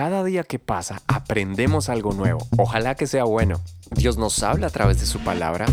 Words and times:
Cada 0.00 0.24
día 0.24 0.44
que 0.44 0.58
pasa 0.58 1.02
aprendemos 1.08 1.90
algo 1.90 2.14
nuevo. 2.14 2.48
Ojalá 2.56 2.94
que 2.94 3.06
sea 3.06 3.24
bueno. 3.24 3.60
Dios 3.90 4.16
nos 4.16 4.42
habla 4.42 4.68
a 4.68 4.70
través 4.70 4.98
de 4.98 5.04
su 5.04 5.18
palabra, 5.18 5.66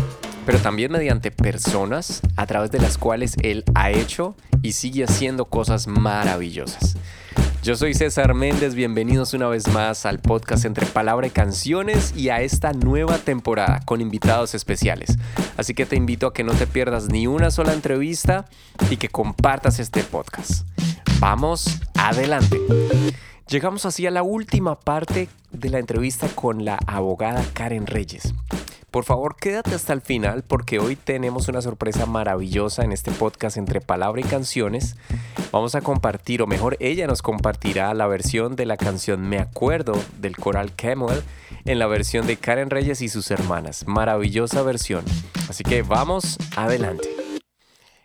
pero 0.44 0.58
también 0.58 0.92
mediante 0.92 1.30
personas 1.30 2.20
a 2.36 2.44
través 2.44 2.70
de 2.70 2.78
las 2.78 2.98
cuales 2.98 3.36
Él 3.42 3.64
ha 3.74 3.90
hecho 3.90 4.36
y 4.60 4.72
sigue 4.72 5.04
haciendo 5.04 5.46
cosas 5.46 5.86
maravillosas. 5.86 6.98
Yo 7.62 7.74
soy 7.74 7.94
César 7.94 8.34
Méndez, 8.34 8.74
bienvenidos 8.74 9.32
una 9.32 9.48
vez 9.48 9.66
más 9.68 10.04
al 10.04 10.18
podcast 10.18 10.66
entre 10.66 10.84
palabra 10.84 11.26
y 11.26 11.30
canciones 11.30 12.14
y 12.14 12.28
a 12.28 12.42
esta 12.42 12.74
nueva 12.74 13.16
temporada 13.16 13.80
con 13.86 14.02
invitados 14.02 14.54
especiales. 14.54 15.16
Así 15.56 15.72
que 15.72 15.86
te 15.86 15.96
invito 15.96 16.26
a 16.26 16.34
que 16.34 16.44
no 16.44 16.52
te 16.52 16.66
pierdas 16.66 17.08
ni 17.08 17.26
una 17.26 17.50
sola 17.50 17.72
entrevista 17.72 18.44
y 18.90 18.98
que 18.98 19.08
compartas 19.08 19.78
este 19.78 20.02
podcast. 20.04 20.66
Vamos 21.18 21.80
adelante. 21.94 22.58
Llegamos 23.48 23.86
así 23.86 24.06
a 24.06 24.10
la 24.10 24.22
última 24.22 24.78
parte 24.78 25.30
de 25.52 25.70
la 25.70 25.78
entrevista 25.78 26.28
con 26.28 26.66
la 26.66 26.78
abogada 26.86 27.42
Karen 27.54 27.86
Reyes. 27.86 28.34
Por 28.90 29.04
favor, 29.04 29.36
quédate 29.36 29.74
hasta 29.74 29.94
el 29.94 30.02
final 30.02 30.42
porque 30.42 30.78
hoy 30.78 30.96
tenemos 30.96 31.48
una 31.48 31.62
sorpresa 31.62 32.04
maravillosa 32.04 32.84
en 32.84 32.92
este 32.92 33.10
podcast 33.10 33.56
entre 33.56 33.80
palabra 33.80 34.20
y 34.20 34.24
canciones. 34.24 34.96
Vamos 35.50 35.74
a 35.74 35.80
compartir, 35.80 36.42
o 36.42 36.46
mejor, 36.46 36.76
ella 36.78 37.06
nos 37.06 37.22
compartirá 37.22 37.94
la 37.94 38.06
versión 38.06 38.54
de 38.54 38.66
la 38.66 38.76
canción 38.76 39.26
Me 39.26 39.38
Acuerdo 39.38 39.94
del 40.18 40.36
coral 40.36 40.74
Camel 40.76 41.22
en 41.64 41.78
la 41.78 41.86
versión 41.86 42.26
de 42.26 42.36
Karen 42.36 42.68
Reyes 42.68 43.00
y 43.00 43.08
sus 43.08 43.30
hermanas. 43.30 43.86
Maravillosa 43.86 44.60
versión. 44.62 45.06
Así 45.48 45.64
que 45.64 45.80
vamos 45.80 46.36
adelante. 46.54 47.08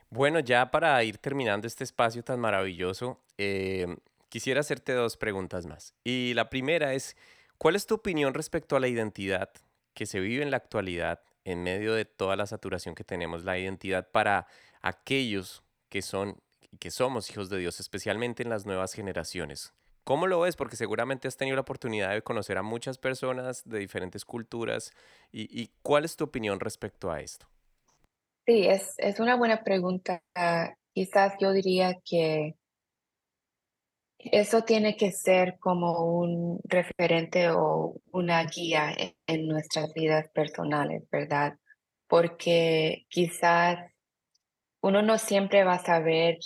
Bueno, 0.09 0.39
ya 0.39 0.71
para 0.71 1.03
ir 1.03 1.17
terminando 1.17 1.67
este 1.67 1.84
espacio 1.84 2.23
tan 2.23 2.39
maravilloso, 2.39 3.20
eh, 3.37 3.87
quisiera 4.33 4.61
hacerte 4.61 4.93
dos 4.93 5.15
preguntas 5.15 5.67
más. 5.67 5.93
Y 6.03 6.33
la 6.33 6.49
primera 6.49 6.95
es, 6.95 7.15
¿cuál 7.59 7.75
es 7.75 7.85
tu 7.85 7.93
opinión 7.93 8.33
respecto 8.33 8.75
a 8.75 8.79
la 8.79 8.87
identidad 8.87 9.51
que 9.93 10.07
se 10.07 10.20
vive 10.20 10.41
en 10.41 10.49
la 10.49 10.57
actualidad 10.57 11.21
en 11.45 11.62
medio 11.62 11.93
de 11.93 12.05
toda 12.05 12.35
la 12.35 12.48
saturación 12.48 12.95
que 12.95 13.03
tenemos, 13.03 13.43
la 13.43 13.59
identidad 13.59 14.09
para 14.09 14.48
aquellos 14.81 15.62
que 15.87 16.01
son 16.01 16.41
que 16.79 16.90
somos 16.90 17.29
hijos 17.29 17.51
de 17.51 17.59
Dios, 17.59 17.79
especialmente 17.79 18.41
en 18.41 18.49
las 18.49 18.65
nuevas 18.65 18.93
generaciones? 18.93 19.71
¿Cómo 20.03 20.25
lo 20.25 20.40
ves? 20.40 20.55
Porque 20.55 20.77
seguramente 20.77 21.27
has 21.27 21.37
tenido 21.37 21.55
la 21.55 21.62
oportunidad 21.62 22.09
de 22.09 22.23
conocer 22.23 22.57
a 22.57 22.63
muchas 22.63 22.97
personas 22.97 23.62
de 23.70 23.77
diferentes 23.77 24.25
culturas. 24.25 24.93
¿Y, 25.31 25.70
cuál 25.84 26.05
es 26.05 26.15
tu 26.15 26.23
opinión 26.23 26.59
respecto 26.59 27.12
a 27.12 27.21
esto? 27.21 27.45
Sí, 28.47 28.65
es, 28.65 28.95
es 28.97 29.20
una 29.20 29.35
buena 29.35 29.63
pregunta. 29.63 30.23
quizás 30.91 31.34
yo 31.40 31.51
diría 31.51 31.93
que 32.03 32.55
eso 34.32 34.63
tiene 34.63 34.96
que 34.96 35.12
ser 35.12 35.57
como 35.60 36.20
un 36.20 36.60
referente 36.63 37.49
o 37.49 37.96
una 38.12 38.43
guía 38.46 38.93
en, 39.27 39.48
nuestras 39.48 39.93
vidas 39.93 40.30
personales, 40.30 41.04
¿verdad? 41.12 41.57
Porque 42.07 43.05
quizás 43.10 43.91
uno 44.82 45.02
no 45.02 45.18
siempre 45.18 45.63
va 45.63 45.76
a 45.76 45.85
saber 45.85 46.38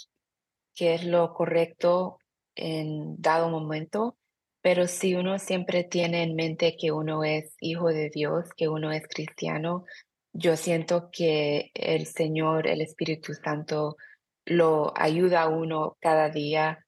qué 0.76 0.96
es 0.96 1.06
lo 1.06 1.34
correcto 1.34 2.20
en 2.56 3.20
dado 3.22 3.50
momento, 3.50 4.18
pero 4.62 4.88
si 4.88 5.16
uno 5.16 5.40
siempre 5.40 5.84
tiene 5.84 6.24
en 6.24 6.36
mente 6.36 6.76
que 6.78 6.92
uno 6.92 7.24
es 7.24 7.56
hijo 7.60 7.90
de 7.90 8.10
Dios, 8.10 8.50
que 8.56 8.68
uno 8.68 8.92
es 8.92 9.08
cristiano, 9.08 9.86
yo 10.34 10.56
siento 10.56 11.10
que 11.12 11.72
el 11.74 12.06
Señor, 12.06 12.68
el 12.68 12.82
Espíritu 12.82 13.34
Santo, 13.34 13.98
lo 14.46 14.94
ayuda 14.96 15.44
a 15.44 15.50
uno 15.50 15.98
cada 16.00 16.30
día 16.30 16.87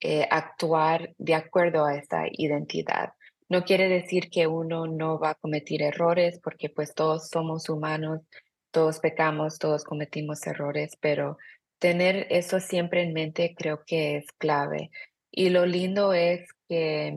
eh, 0.00 0.26
actuar 0.30 1.14
de 1.18 1.34
acuerdo 1.34 1.84
a 1.84 1.96
esa 1.96 2.24
identidad. 2.32 3.12
No 3.48 3.64
quiere 3.64 3.88
decir 3.88 4.30
que 4.30 4.46
uno 4.46 4.86
no 4.86 5.18
va 5.18 5.30
a 5.30 5.34
cometer 5.34 5.82
errores, 5.82 6.40
porque 6.42 6.70
pues 6.70 6.94
todos 6.94 7.28
somos 7.28 7.68
humanos, 7.68 8.22
todos 8.70 9.00
pecamos, 9.00 9.58
todos 9.58 9.84
cometimos 9.84 10.46
errores, 10.46 10.96
pero 11.00 11.36
tener 11.78 12.26
eso 12.30 12.60
siempre 12.60 13.02
en 13.02 13.12
mente 13.12 13.54
creo 13.58 13.82
que 13.84 14.16
es 14.16 14.26
clave. 14.38 14.90
Y 15.32 15.50
lo 15.50 15.66
lindo 15.66 16.12
es 16.12 16.48
que, 16.68 17.16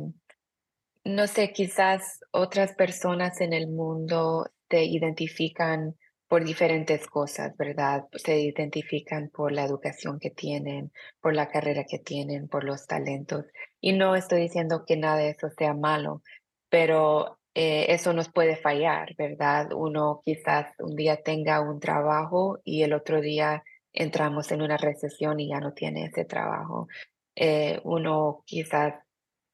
no 1.04 1.28
sé, 1.28 1.54
quizás 1.54 2.20
otras 2.32 2.74
personas 2.74 3.40
en 3.42 3.54
el 3.54 3.68
mundo 3.68 4.50
te 4.68 4.86
identifican 4.86 5.96
por 6.34 6.44
diferentes 6.44 7.06
cosas, 7.06 7.56
¿verdad? 7.58 8.06
Se 8.16 8.40
identifican 8.40 9.30
por 9.30 9.52
la 9.52 9.66
educación 9.66 10.18
que 10.20 10.32
tienen, 10.32 10.92
por 11.22 11.36
la 11.36 11.48
carrera 11.48 11.84
que 11.88 12.00
tienen, 12.00 12.48
por 12.48 12.64
los 12.64 12.88
talentos. 12.88 13.46
Y 13.80 13.94
no 13.94 14.16
estoy 14.16 14.42
diciendo 14.42 14.84
que 14.84 14.98
nada 14.98 15.18
de 15.18 15.30
eso 15.30 15.52
sea 15.56 15.76
malo, 15.76 16.24
pero 16.70 17.38
eh, 17.54 17.86
eso 17.90 18.14
nos 18.14 18.32
puede 18.32 18.56
fallar, 18.58 19.14
¿verdad? 19.16 19.74
Uno 19.74 20.24
quizás 20.26 20.74
un 20.80 20.96
día 20.96 21.22
tenga 21.22 21.62
un 21.62 21.80
trabajo 21.80 22.60
y 22.64 22.82
el 22.82 22.94
otro 22.94 23.22
día 23.22 23.64
entramos 23.92 24.52
en 24.52 24.64
una 24.64 24.78
recesión 24.78 25.40
y 25.40 25.50
ya 25.50 25.60
no 25.60 25.74
tiene 25.74 26.06
ese 26.06 26.26
trabajo. 26.26 26.88
Eh, 27.36 27.80
uno 27.84 28.42
quizás 28.48 28.96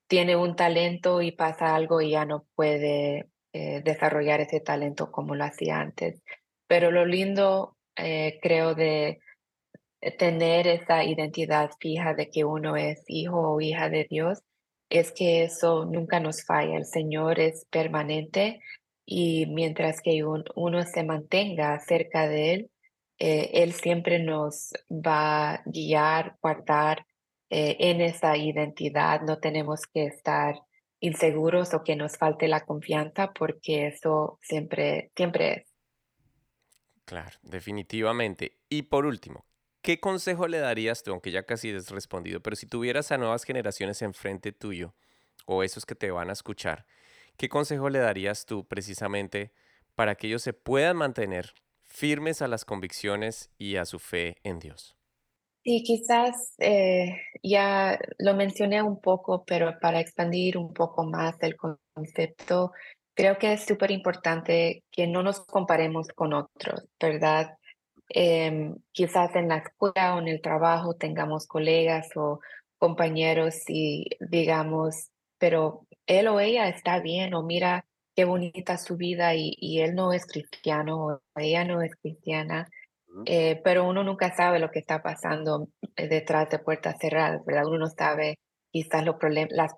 tiene 0.08 0.38
un 0.38 0.56
talento 0.56 1.22
y 1.22 1.34
pasa 1.34 1.76
algo 1.76 2.00
y 2.00 2.12
ya 2.12 2.24
no 2.24 2.46
puede 2.56 3.28
eh, 3.52 3.82
desarrollar 3.84 4.40
ese 4.40 4.62
talento 4.62 5.12
como 5.12 5.36
lo 5.36 5.44
hacía 5.44 5.82
antes. 5.82 6.22
Pero 6.70 6.92
lo 6.92 7.06
lindo, 7.06 7.76
eh, 7.96 8.40
creo, 8.44 8.76
de 8.76 9.20
tener 10.20 10.68
esa 10.68 11.04
identidad 11.04 11.72
fija 11.80 12.14
de 12.14 12.30
que 12.30 12.46
uno 12.46 12.78
es 12.78 13.04
hijo 13.08 13.56
o 13.56 13.60
hija 13.60 13.90
de 13.90 14.06
Dios, 14.10 14.40
es 14.90 15.12
que 15.12 15.44
eso 15.44 15.86
nunca 15.86 16.20
nos 16.20 16.46
falla. 16.46 16.78
El 16.78 16.86
Señor 16.86 17.40
es 17.40 17.66
permanente 17.72 18.62
y 19.06 19.48
mientras 19.48 20.02
que 20.02 20.24
uno 20.24 20.84
se 20.84 21.04
mantenga 21.04 21.80
cerca 21.80 22.28
de 22.28 22.54
Él, 22.54 22.72
eh, 23.18 23.50
Él 23.54 23.74
siempre 23.74 24.20
nos 24.20 24.72
va 24.90 25.56
a 25.56 25.64
guiar, 25.66 26.38
guardar 26.42 27.06
eh, 27.50 27.78
en 27.80 28.02
esa 28.02 28.38
identidad. 28.38 29.22
No 29.22 29.40
tenemos 29.40 29.82
que 29.92 30.06
estar 30.06 30.56
inseguros 31.00 31.74
o 31.74 31.84
que 31.84 31.96
nos 31.96 32.18
falte 32.18 32.48
la 32.48 32.66
confianza 32.66 33.32
porque 33.34 33.88
eso 33.88 34.38
siempre, 34.44 35.12
siempre 35.16 35.54
es. 35.54 35.69
Claro, 37.10 37.40
definitivamente. 37.42 38.60
Y 38.70 38.84
por 38.84 39.06
último, 39.08 39.48
¿qué 39.82 40.00
consejo 40.00 40.48
le 40.48 40.60
darías 40.60 41.02
tú, 41.02 41.12
aunque 41.12 41.32
ya 41.32 41.42
casi 41.44 41.72
has 41.74 41.90
respondido, 41.90 42.40
pero 42.42 42.56
si 42.56 42.68
tuvieras 42.68 43.12
a 43.12 43.18
nuevas 43.18 43.46
generaciones 43.46 44.04
enfrente 44.04 44.52
tuyo 44.52 44.94
o 45.48 45.64
esos 45.64 45.86
que 45.88 45.96
te 45.96 46.12
van 46.12 46.30
a 46.30 46.34
escuchar, 46.34 46.86
¿qué 47.38 47.50
consejo 47.50 47.90
le 47.90 47.98
darías 48.00 48.46
tú 48.46 48.68
precisamente 48.68 49.54
para 49.96 50.14
que 50.16 50.28
ellos 50.28 50.44
se 50.44 50.54
puedan 50.54 50.98
mantener 50.98 51.54
firmes 51.84 52.44
a 52.44 52.48
las 52.48 52.64
convicciones 52.64 53.50
y 53.58 53.78
a 53.78 53.86
su 53.86 53.98
fe 53.98 54.38
en 54.44 54.60
Dios? 54.60 54.96
Sí, 55.64 55.84
quizás 55.84 56.56
eh, 56.60 57.18
ya 57.44 58.00
lo 58.18 58.34
mencioné 58.34 58.82
un 58.82 59.02
poco, 59.02 59.44
pero 59.46 59.78
para 59.80 60.00
expandir 60.00 60.58
un 60.58 60.74
poco 60.74 61.04
más 61.04 61.36
el 61.42 61.56
concepto, 61.58 62.72
Creo 63.20 63.38
que 63.38 63.52
es 63.52 63.66
súper 63.66 63.92
importante 63.92 64.86
que 64.90 65.06
no 65.06 65.24
nos 65.24 65.46
comparemos 65.46 66.08
con 66.16 66.32
otros, 66.34 66.86
¿verdad? 67.02 67.58
Em, 68.08 68.78
quizás 68.94 69.36
en 69.36 69.50
la 69.50 69.58
escuela 69.58 70.16
o 70.16 70.20
en 70.20 70.30
el 70.30 70.40
trabajo 70.40 70.94
tengamos 70.94 71.46
colegas 71.46 72.08
o 72.16 72.40
compañeros 72.78 73.56
y 73.68 74.06
digamos, 74.22 75.10
pero 75.38 75.86
él 76.08 76.30
o 76.30 76.40
ella 76.40 76.70
está 76.70 77.02
bien 77.02 77.34
o 77.34 77.44
mira 77.44 77.84
qué 78.16 78.24
bonita 78.24 78.78
su 78.78 78.96
vida 78.96 79.36
y, 79.36 79.54
y 79.58 79.82
él 79.82 79.96
no 79.96 80.14
es 80.14 80.26
cristiano 80.26 81.06
o 81.06 81.22
ella 81.36 81.66
no 81.66 81.82
es 81.82 81.94
cristiana, 81.98 82.70
eh, 83.26 83.60
pero 83.66 83.86
uno 83.86 84.02
nunca 84.06 84.34
sabe 84.34 84.60
lo 84.60 84.72
que 84.72 84.80
está 84.80 85.02
pasando 85.02 85.68
eh, 85.98 86.08
detrás 86.08 86.50
de 86.52 86.60
puertas 86.60 86.96
cerradas, 87.02 87.44
¿verdad? 87.44 87.66
Uno 87.66 87.80
no 87.80 87.88
sabe 87.90 88.40
quizás 88.72 89.04
los, 89.04 89.18
las 89.50 89.74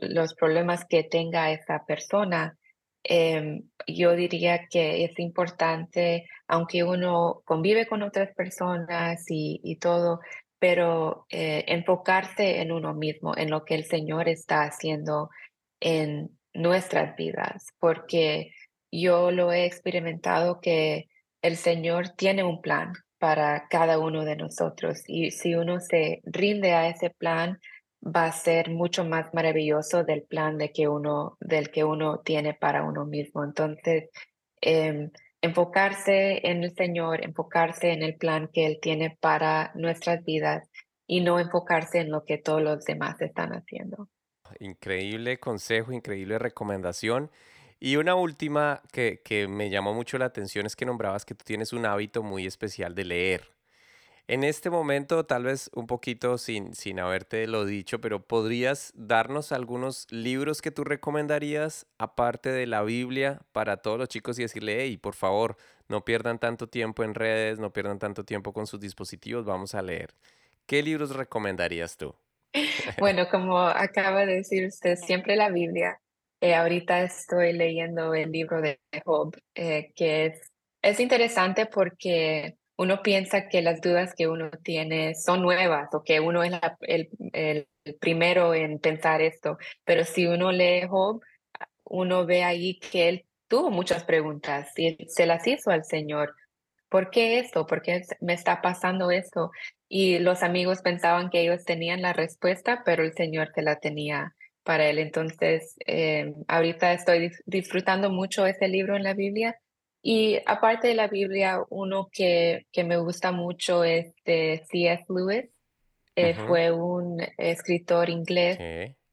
los 0.00 0.34
problemas 0.34 0.84
que 0.86 1.04
tenga 1.04 1.52
esa 1.52 1.84
persona 1.86 2.56
Em, 3.02 3.62
yo 3.86 4.14
diría 4.14 4.66
que 4.70 5.04
es 5.04 5.18
importante, 5.18 6.26
aunque 6.46 6.84
uno 6.84 7.42
convive 7.44 7.86
con 7.86 8.02
otras 8.02 8.34
personas 8.34 9.24
y, 9.28 9.76
todo, 9.80 10.20
pero 10.58 11.26
eh, 11.30 11.64
enfocarse 11.68 12.60
en 12.60 12.72
uno 12.72 12.94
mismo, 12.94 13.36
en 13.36 13.50
lo 13.50 13.64
que 13.64 13.74
el 13.74 13.84
Señor 13.84 14.28
está 14.28 14.62
haciendo 14.62 15.30
en 15.80 16.30
nuestras 16.52 17.16
vidas, 17.16 17.66
porque 17.78 18.52
yo 18.92 19.30
lo 19.30 19.52
he 19.52 19.64
experimentado 19.64 20.60
que 20.60 21.08
el 21.42 21.56
Señor 21.56 22.10
tiene 22.10 22.44
un 22.44 22.60
plan 22.60 22.92
para 23.18 23.68
cada 23.68 23.98
uno 23.98 24.24
de 24.24 24.36
nosotros 24.36 25.02
y 25.06 25.30
si 25.30 25.54
uno 25.54 25.80
se 25.80 26.20
rinde 26.24 26.72
a 26.72 26.88
ese 26.88 27.10
plan, 27.10 27.58
va 28.04 28.26
a 28.26 28.32
ser 28.32 28.70
mucho 28.70 29.04
más 29.04 29.32
maravilloso 29.34 30.04
del 30.04 30.22
plan 30.22 30.58
de 30.58 30.72
que 30.72 30.88
uno, 30.88 31.36
del 31.40 31.70
que 31.70 31.84
uno 31.84 32.20
tiene 32.20 32.54
para 32.54 32.84
uno 32.84 33.04
mismo. 33.04 33.44
Entonces, 33.44 34.08
em, 34.60 35.10
enfocarse 35.42 36.40
en 36.48 36.64
el 36.64 36.74
Señor, 36.74 37.24
enfocarse 37.24 37.92
en 37.92 38.02
el 38.02 38.16
plan 38.16 38.48
que 38.52 38.66
Él 38.66 38.78
tiene 38.80 39.16
para 39.20 39.72
nuestras 39.74 40.24
vidas 40.24 40.68
y 41.06 41.20
no 41.20 41.38
enfocarse 41.38 41.98
en 41.98 42.10
lo 42.10 42.24
que 42.24 42.38
todos 42.38 42.62
los 42.62 42.84
demás 42.84 43.20
están 43.20 43.50
haciendo. 43.50 44.08
increíble 44.58 45.38
consejo, 45.38 45.92
increíble 45.92 46.38
recomendación. 46.38 47.30
Y 47.78 47.96
una 47.96 48.14
última 48.14 48.82
que, 48.92 49.22
que 49.24 49.48
me 49.48 49.70
llamó 49.70 49.94
mucho 49.94 50.18
la 50.18 50.26
atención 50.26 50.66
es 50.66 50.76
que 50.76 50.84
nombrabas 50.84 51.24
que 51.24 51.34
tú 51.34 51.44
tienes 51.44 51.72
un 51.72 51.86
hábito 51.86 52.22
muy 52.22 52.46
especial 52.46 52.94
de 52.94 53.04
leer. 53.04 53.59
En 54.30 54.44
este 54.44 54.70
momento, 54.70 55.26
tal 55.26 55.42
vez 55.42 55.72
un 55.74 55.88
poquito 55.88 56.38
sin, 56.38 56.72
sin 56.76 57.00
haberte 57.00 57.48
lo 57.48 57.64
dicho, 57.64 58.00
pero 58.00 58.24
¿podrías 58.24 58.92
darnos 58.94 59.50
algunos 59.50 60.06
libros 60.12 60.62
que 60.62 60.70
tú 60.70 60.84
recomendarías, 60.84 61.88
aparte 61.98 62.48
de 62.52 62.68
la 62.68 62.84
Biblia, 62.84 63.40
para 63.50 63.78
todos 63.78 63.98
los 63.98 64.08
chicos 64.08 64.38
y 64.38 64.42
decirle, 64.42 64.84
hey, 64.84 64.98
por 64.98 65.16
favor, 65.16 65.56
no 65.88 66.04
pierdan 66.04 66.38
tanto 66.38 66.68
tiempo 66.68 67.02
en 67.02 67.16
redes, 67.16 67.58
no 67.58 67.72
pierdan 67.72 67.98
tanto 67.98 68.24
tiempo 68.24 68.52
con 68.52 68.68
sus 68.68 68.78
dispositivos, 68.78 69.44
vamos 69.44 69.74
a 69.74 69.82
leer? 69.82 70.14
¿Qué 70.64 70.80
libros 70.84 71.16
recomendarías 71.16 71.96
tú? 71.96 72.14
Bueno, 73.00 73.28
como 73.32 73.58
acaba 73.58 74.26
de 74.26 74.36
decir 74.36 74.64
usted, 74.64 74.94
siempre 74.94 75.34
la 75.34 75.50
Biblia. 75.50 76.00
Eh, 76.40 76.54
ahorita 76.54 77.02
estoy 77.02 77.52
leyendo 77.52 78.14
el 78.14 78.30
libro 78.30 78.60
de 78.62 78.78
Job, 79.04 79.36
eh, 79.56 79.90
que 79.96 80.26
es, 80.26 80.52
es 80.82 81.00
interesante 81.00 81.66
porque 81.66 82.59
uno 82.80 83.02
piensa 83.02 83.46
que 83.46 83.60
las 83.60 83.82
dudas 83.82 84.14
que 84.16 84.26
uno 84.26 84.50
tiene 84.64 85.14
son 85.14 85.42
nuevas 85.42 85.90
o 85.92 86.02
que 86.02 86.18
uno 86.18 86.42
es 86.42 86.54
el, 86.80 87.66
primero 88.00 88.54
en 88.54 88.78
pensar 88.78 89.20
esto, 89.20 89.58
pero 89.84 90.04
si 90.04 90.26
uno 90.26 90.50
lee 90.50 90.86
Job, 90.88 91.20
uno 91.84 92.24
ve 92.24 92.42
ahí 92.42 92.78
que 92.78 93.10
él 93.10 93.26
tuvo 93.48 93.70
muchas 93.70 94.04
preguntas 94.04 94.70
y 94.78 94.96
se 95.08 95.26
las 95.26 95.46
hizo 95.46 95.70
al 95.70 95.84
Señor. 95.84 96.34
¿Por 96.88 97.10
qué 97.10 97.38
esto? 97.38 97.66
¿Por 97.66 97.82
qué 97.82 98.00
me 98.22 98.32
está 98.32 98.62
pasando 98.62 99.10
esto? 99.10 99.50
Y 99.86 100.18
los 100.18 100.42
amigos 100.42 100.80
pensaban 100.80 101.28
que 101.28 101.42
ellos 101.42 101.66
tenían 101.66 102.00
la 102.00 102.14
respuesta, 102.14 102.80
pero 102.86 103.04
el 103.04 103.12
Señor 103.12 103.52
se 103.54 103.60
la 103.60 103.76
tenía 103.76 104.34
para 104.62 104.88
él. 104.88 104.98
Entonces, 104.98 105.76
eh, 105.86 106.32
ahorita 106.48 106.94
estoy 106.94 107.30
disfrutando 107.44 108.08
mucho 108.08 108.46
ese 108.46 108.68
libro 108.68 108.96
en 108.96 109.02
la 109.02 109.12
Biblia 109.12 109.54
y 110.02 110.38
aparte 110.46 110.88
de 110.88 110.94
la 110.94 111.08
Biblia, 111.08 111.62
uno 111.68 112.08
que, 112.10 112.66
que 112.72 112.84
me 112.84 112.96
gusta 112.96 113.32
mucho 113.32 113.84
es 113.84 114.14
de 114.24 114.64
C.S. 114.70 115.04
Lewis. 115.08 115.50
Eh, 116.16 116.34
fue 116.46 116.70
un 116.70 117.18
escritor 117.38 118.10
inglés 118.10 118.58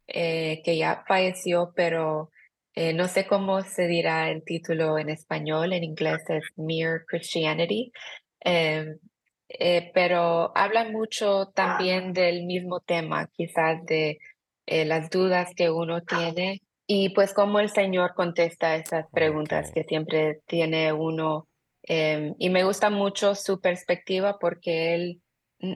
eh, 0.08 0.62
que 0.64 0.78
ya 0.78 1.04
falleció, 1.08 1.74
pero 1.76 2.32
eh, 2.74 2.94
no 2.94 3.08
sé 3.08 3.28
cómo 3.28 3.62
se 3.62 3.88
dirá 3.88 4.30
el 4.30 4.44
título 4.44 4.98
en 4.98 5.10
español. 5.10 5.74
En 5.74 5.84
inglés 5.84 6.22
es 6.30 6.44
Mere 6.56 7.06
Christianity. 7.06 7.92
Em, 8.40 8.98
pero 9.94 10.52
habla 10.56 10.86
mucho 10.90 11.48
también 11.48 12.14
del 12.14 12.46
mismo 12.46 12.82
tema, 12.82 13.30
quizás 13.34 13.86
de 13.86 14.20
las 14.66 15.10
dudas 15.10 15.54
que 15.56 15.70
uno 15.70 16.02
tiene 16.04 16.62
y 16.88 17.10
pues 17.10 17.34
cómo 17.34 17.60
el 17.60 17.70
Señor 17.70 18.14
contesta 18.16 18.76
esas 18.78 19.08
preguntas 19.12 19.72
que 19.72 19.84
siempre 19.84 20.40
tiene 20.48 20.94
uno. 20.94 21.48
Em, 21.84 22.34
y 22.40 22.50
me 22.50 22.64
gusta 22.64 22.90
mucho 22.90 23.36
su 23.36 23.60
perspectiva 23.60 24.40
porque 24.40 24.96
él 24.96 25.22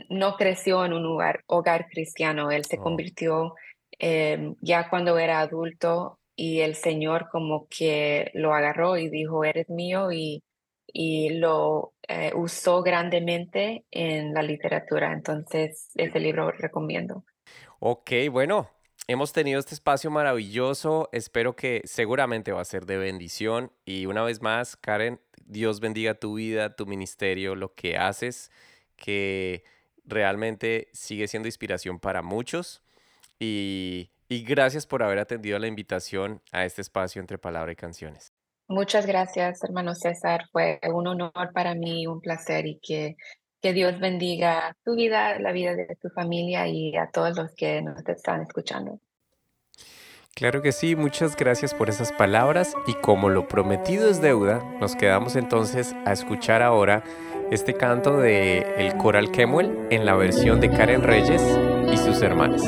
no 0.10 0.38
creció 0.38 0.86
en 0.86 0.94
un 0.94 1.06
hogar, 1.06 1.44
hogar 1.48 1.88
cristiano, 1.88 2.52
él 2.52 2.66
se 2.66 2.78
oh. 2.80 2.84
convirtió 2.84 3.56
em, 4.00 4.56
ya 4.62 4.90
cuando 4.90 5.18
era 5.18 5.42
adulto 5.42 6.20
y 6.36 6.62
el 6.62 6.76
Señor 6.76 7.30
como 7.30 7.68
que 7.68 8.32
lo 8.34 8.54
agarró 8.54 8.98
y 8.98 9.10
dijo, 9.10 9.44
eres 9.44 9.70
mío 9.70 10.12
y, 10.12 10.44
y 10.88 11.30
lo 11.32 11.94
eh, 12.08 12.32
usó 12.36 12.84
grandemente 12.84 13.86
en 13.92 14.34
la 14.34 14.44
literatura. 14.44 15.12
Entonces, 15.12 15.90
ese 15.96 16.20
libro 16.20 16.52
recomiendo. 16.52 17.26
Ok, 17.80 18.12
bueno, 18.32 18.70
Hemos 19.08 19.34
tenido 19.34 19.60
este 19.60 19.74
espacio 19.74 20.12
maravilloso, 20.12 21.10
espero 21.12 21.56
que 21.56 21.82
seguramente 21.86 22.52
va 22.52 22.62
a 22.62 22.66
ser 22.66 22.86
de 22.86 22.98
bendición 22.98 23.72
y 23.84 24.06
una 24.06 24.24
vez 24.24 24.42
más, 24.42 24.78
Karen, 24.78 25.20
Dios 25.46 25.80
bendiga 25.80 26.14
tu 26.14 26.36
vida, 26.36 26.76
tu 26.76 26.86
ministerio, 26.86 27.56
lo 27.56 27.74
que 27.74 27.98
haces, 27.98 28.52
que 28.96 29.64
realmente 30.06 30.90
sigue 30.94 31.28
siendo 31.28 31.48
inspiración 31.48 32.00
para 32.00 32.22
muchos 32.22 32.84
y, 33.40 34.12
y 34.30 34.44
gracias 34.44 34.86
por 34.86 35.04
haber 35.04 35.20
atendido 35.20 35.60
la 35.60 35.68
invitación 35.68 36.42
a 36.52 36.64
este 36.64 36.82
espacio 36.82 37.20
entre 37.20 37.38
palabra 37.38 37.72
y 37.72 37.76
canciones. 37.76 38.34
Muchas 38.68 39.06
gracias, 39.06 39.62
hermano 39.64 39.96
César. 39.96 40.46
Fue 40.54 40.80
un 40.94 41.06
honor 41.06 41.52
para 41.54 41.76
mí, 41.76 42.08
un 42.08 42.22
placer 42.22 42.66
y 42.66 42.80
que 42.80 43.18
que 43.62 43.74
Dios 43.74 44.00
bendiga 44.00 44.76
tu 44.84 44.96
vida, 44.96 45.40
la 45.40 45.52
vida 45.52 45.76
de 45.76 45.96
tu 46.02 46.10
familia 46.10 46.68
y 46.68 46.96
a 46.98 47.10
todos 47.12 47.38
los 47.38 47.52
que 47.54 47.82
nos 47.82 48.06
están 48.08 48.42
escuchando. 48.42 49.00
Claro 50.34 50.62
que 50.62 50.72
sí, 50.72 50.96
muchas 50.96 51.36
gracias 51.36 51.74
por 51.74 51.90
esas 51.90 52.12
palabras 52.14 52.74
y 52.88 52.94
como 52.94 53.30
lo 53.30 53.48
prometido 53.48 54.10
es 54.10 54.22
deuda, 54.22 54.64
nos 54.80 54.96
quedamos 54.96 55.36
entonces 55.36 55.94
a 56.06 56.14
escuchar 56.14 56.62
ahora 56.62 57.04
este 57.52 57.74
canto 57.74 58.18
de 58.18 58.60
el 58.78 58.96
coral 58.98 59.32
Kemuel 59.32 59.88
en 59.92 60.06
la 60.06 60.16
versión 60.16 60.62
de 60.62 60.70
Karen 60.70 61.04
Reyes 61.04 61.44
y 61.92 61.98
sus 61.98 62.22
hermanas. 62.22 62.64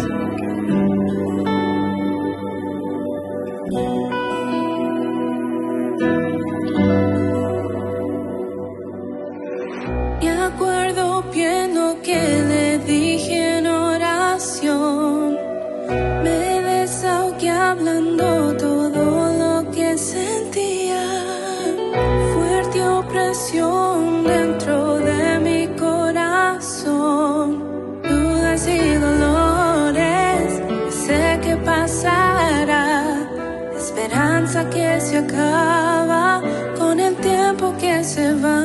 Se 34.99 35.17
acaba 35.17 36.41
con 36.77 36.99
el 36.99 37.15
tiempo 37.15 37.73
que 37.79 38.03
se 38.03 38.33
va. 38.35 38.62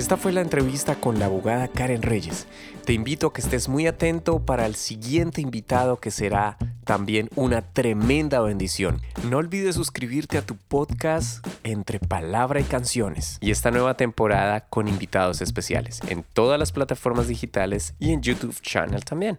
Esta 0.00 0.16
fue 0.16 0.32
la 0.32 0.40
entrevista 0.40 0.94
con 0.94 1.18
la 1.18 1.26
abogada 1.26 1.68
Karen 1.68 2.00
Reyes. 2.00 2.46
Te 2.86 2.94
invito 2.94 3.26
a 3.26 3.32
que 3.34 3.42
estés 3.42 3.68
muy 3.68 3.86
atento 3.86 4.38
para 4.38 4.64
el 4.64 4.74
siguiente 4.74 5.42
invitado 5.42 5.98
que 5.98 6.10
será 6.10 6.56
también 6.84 7.28
una 7.36 7.60
tremenda 7.60 8.40
bendición. 8.40 9.02
No 9.28 9.36
olvides 9.36 9.74
suscribirte 9.74 10.38
a 10.38 10.42
tu 10.42 10.56
podcast 10.56 11.46
entre 11.64 12.00
palabra 12.00 12.60
y 12.60 12.64
canciones 12.64 13.36
y 13.42 13.50
esta 13.50 13.70
nueva 13.70 13.98
temporada 13.98 14.60
con 14.60 14.88
invitados 14.88 15.42
especiales 15.42 16.00
en 16.08 16.24
todas 16.32 16.58
las 16.58 16.72
plataformas 16.72 17.28
digitales 17.28 17.92
y 17.98 18.12
en 18.12 18.22
YouTube 18.22 18.58
Channel 18.62 19.04
también. 19.04 19.38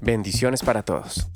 Bendiciones 0.00 0.62
para 0.62 0.82
todos. 0.82 1.28